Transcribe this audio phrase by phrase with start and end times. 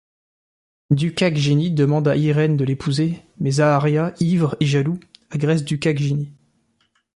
[0.89, 6.33] Dukagjini demande à Irene de l'épouser, mais Zaharia, ivre et jaloux, agresse Dukagjini.